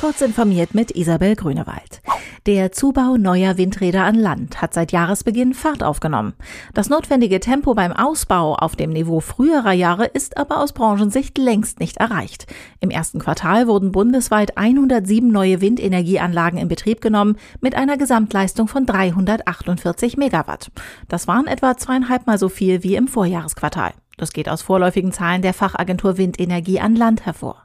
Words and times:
Kurz 0.00 0.20
informiert 0.20 0.76
mit 0.76 0.92
Isabel 0.92 1.34
Grünewald. 1.34 2.02
Der 2.46 2.70
Zubau 2.70 3.16
neuer 3.16 3.56
Windräder 3.58 4.04
an 4.04 4.14
Land 4.14 4.62
hat 4.62 4.72
seit 4.72 4.92
Jahresbeginn 4.92 5.54
Fahrt 5.54 5.82
aufgenommen. 5.82 6.34
Das 6.72 6.88
notwendige 6.88 7.40
Tempo 7.40 7.74
beim 7.74 7.92
Ausbau 7.92 8.54
auf 8.54 8.76
dem 8.76 8.90
Niveau 8.90 9.18
früherer 9.18 9.72
Jahre 9.72 10.04
ist 10.06 10.36
aber 10.36 10.62
aus 10.62 10.72
Branchensicht 10.72 11.36
längst 11.36 11.80
nicht 11.80 11.96
erreicht. 11.96 12.46
Im 12.78 12.90
ersten 12.90 13.18
Quartal 13.18 13.66
wurden 13.66 13.90
bundesweit 13.90 14.56
107 14.56 15.28
neue 15.28 15.60
Windenergieanlagen 15.60 16.60
in 16.60 16.68
Betrieb 16.68 17.00
genommen 17.00 17.36
mit 17.60 17.74
einer 17.74 17.96
Gesamtleistung 17.96 18.68
von 18.68 18.86
348 18.86 20.16
Megawatt. 20.16 20.70
Das 21.08 21.26
waren 21.26 21.48
etwa 21.48 21.76
zweieinhalbmal 21.76 22.38
so 22.38 22.48
viel 22.48 22.84
wie 22.84 22.94
im 22.94 23.08
Vorjahresquartal. 23.08 23.94
Das 24.18 24.32
geht 24.32 24.48
aus 24.48 24.60
vorläufigen 24.60 25.12
Zahlen 25.12 25.40
der 25.40 25.54
Fachagentur 25.54 26.18
Windenergie 26.18 26.80
an 26.80 26.94
Land 26.94 27.24
hervor. 27.24 27.64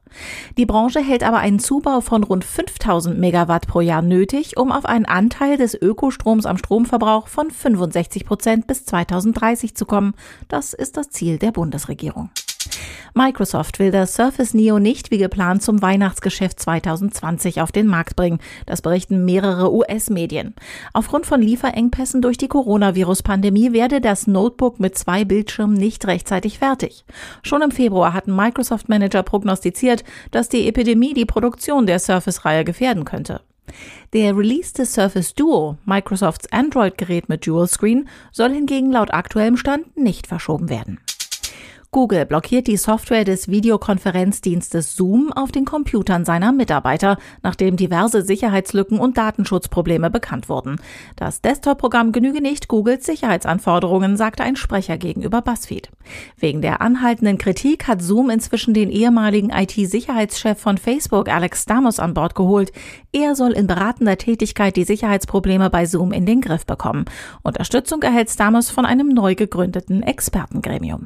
Die 0.57 0.65
Branche 0.65 1.01
hält 1.01 1.23
aber 1.23 1.39
einen 1.39 1.59
Zubau 1.59 1.99
von 1.99 2.23
rund 2.23 2.45
5000 2.45 3.19
Megawatt 3.19 3.67
pro 3.67 3.81
Jahr 3.81 4.01
nötig, 4.01 4.55
um 4.55 4.71
auf 4.71 4.85
einen 4.85 5.05
Anteil 5.05 5.57
des 5.57 5.73
Ökostroms 5.73 6.45
am 6.45 6.57
Stromverbrauch 6.57 7.27
von 7.27 7.51
65 7.51 8.23
Prozent 8.23 8.67
bis 8.67 8.85
2030 8.85 9.75
zu 9.75 9.85
kommen. 9.85 10.13
Das 10.47 10.73
ist 10.73 10.95
das 10.95 11.09
Ziel 11.09 11.39
der 11.39 11.51
Bundesregierung. 11.51 12.29
Microsoft 13.13 13.77
will 13.77 13.91
das 13.91 14.15
Surface 14.15 14.53
Neo 14.53 14.79
nicht 14.79 15.11
wie 15.11 15.19
geplant 15.19 15.61
zum 15.61 15.81
Weihnachtsgeschäft 15.81 16.59
2020 16.59 17.61
auf 17.61 17.71
den 17.71 17.85
Markt 17.85 18.15
bringen. 18.15 18.39
Das 18.65 18.81
berichten 18.81 19.23
mehrere 19.23 19.71
US-Medien. 19.71 20.55
Aufgrund 20.93 21.25
von 21.25 21.41
Lieferengpässen 21.41 22.21
durch 22.21 22.37
die 22.37 22.47
Coronavirus-Pandemie 22.47 23.71
werde 23.71 24.01
das 24.01 24.25
Notebook 24.25 24.79
mit 24.79 24.97
zwei 24.97 25.25
Bildschirmen 25.25 25.75
nicht 25.75 26.07
rechtzeitig 26.07 26.57
fertig. 26.57 27.05
Schon 27.43 27.61
im 27.61 27.71
Februar 27.71 28.13
hatten 28.13 28.35
Microsoft-Manager 28.35 29.21
prognostiziert, 29.21 30.03
dass 30.31 30.49
die 30.49 30.67
Epidemie 30.67 31.13
die 31.13 31.25
Produktion 31.25 31.85
der 31.85 31.99
Surface-Reihe 31.99 32.63
gefährden 32.63 33.05
könnte. 33.05 33.41
Der 34.13 34.35
Release 34.35 34.73
des 34.73 34.93
Surface 34.93 35.33
Duo, 35.33 35.77
Microsofts 35.85 36.51
Android-Gerät 36.51 37.29
mit 37.29 37.45
Dual 37.45 37.67
Screen, 37.67 38.09
soll 38.31 38.51
hingegen 38.51 38.91
laut 38.91 39.13
aktuellem 39.13 39.57
Stand 39.57 39.97
nicht 39.97 40.27
verschoben 40.27 40.69
werden. 40.69 40.99
Google 41.93 42.25
blockiert 42.25 42.65
die 42.65 42.75
Software 42.75 43.23
des 43.23 43.49
Videokonferenzdienstes 43.49 44.95
Zoom 44.95 45.31
auf 45.31 45.51
den 45.51 45.63
Computern 45.63 46.25
seiner 46.25 46.51
Mitarbeiter, 46.51 47.17
nachdem 47.43 47.77
diverse 47.77 48.23
Sicherheitslücken 48.23 48.97
und 48.97 49.15
Datenschutzprobleme 49.15 50.09
bekannt 50.09 50.49
wurden. 50.49 50.77
Das 51.15 51.41
Desktop-Programm 51.41 52.11
genüge 52.11 52.41
nicht 52.41 52.67
Googles 52.67 53.05
Sicherheitsanforderungen, 53.05 54.17
sagte 54.17 54.43
ein 54.43 54.55
Sprecher 54.55 54.97
gegenüber 54.97 55.43
BuzzFeed. 55.43 55.91
Wegen 56.35 56.63
der 56.63 56.81
anhaltenden 56.81 57.37
Kritik 57.37 57.87
hat 57.87 58.01
Zoom 58.01 58.31
inzwischen 58.31 58.73
den 58.73 58.89
ehemaligen 58.89 59.51
IT-Sicherheitschef 59.51 60.59
von 60.59 60.79
Facebook, 60.79 61.29
Alex 61.29 61.61
Stamos, 61.61 61.99
an 61.99 62.15
Bord 62.15 62.33
geholt. 62.33 62.71
Er 63.11 63.35
soll 63.35 63.51
in 63.51 63.67
beratender 63.67 64.17
Tätigkeit 64.17 64.75
die 64.77 64.83
Sicherheitsprobleme 64.83 65.69
bei 65.69 65.85
Zoom 65.85 66.11
in 66.11 66.25
den 66.25 66.41
Griff 66.41 66.65
bekommen. 66.65 67.05
Unterstützung 67.43 68.01
erhält 68.01 68.31
Stamos 68.31 68.71
von 68.71 68.87
einem 68.87 69.09
neu 69.09 69.35
gegründeten 69.35 70.01
Expertengremium. 70.01 71.05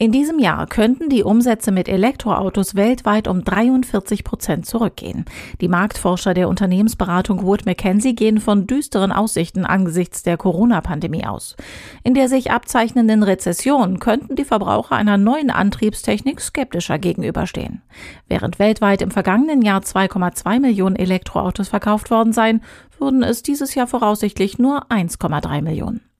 In 0.00 0.12
diesem 0.12 0.38
Jahr 0.38 0.68
könnten 0.68 1.08
die 1.08 1.24
Umsätze 1.24 1.72
mit 1.72 1.88
Elektroautos 1.88 2.76
weltweit 2.76 3.26
um 3.26 3.42
43 3.42 4.22
Prozent 4.22 4.64
zurückgehen. 4.64 5.24
Die 5.60 5.66
Marktforscher 5.66 6.34
der 6.34 6.48
Unternehmensberatung 6.48 7.42
Wood 7.42 7.66
Mackenzie 7.66 8.14
gehen 8.14 8.38
von 8.38 8.68
düsteren 8.68 9.10
Aussichten 9.10 9.64
angesichts 9.64 10.22
der 10.22 10.36
Corona-Pandemie 10.36 11.26
aus. 11.26 11.56
In 12.04 12.14
der 12.14 12.28
sich 12.28 12.52
abzeichnenden 12.52 13.24
Rezession 13.24 13.98
könnten 13.98 14.36
die 14.36 14.44
Verbraucher 14.44 14.94
einer 14.94 15.16
neuen 15.16 15.50
Antriebstechnik 15.50 16.40
skeptischer 16.40 17.00
gegenüberstehen. 17.00 17.82
Während 18.28 18.60
weltweit 18.60 19.02
im 19.02 19.10
vergangenen 19.10 19.62
Jahr 19.62 19.80
2,2 19.80 20.60
Millionen 20.60 20.94
Elektroautos 20.94 21.68
verkauft 21.68 22.12
worden 22.12 22.32
seien, 22.32 22.62
würden 23.00 23.24
es 23.24 23.42
dieses 23.42 23.74
Jahr 23.74 23.88
voraussichtlich 23.88 24.60
nur 24.60 24.86
1,3 24.92 25.60
Millionen. 25.60 26.07